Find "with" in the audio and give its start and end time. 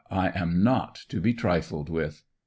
1.87-2.23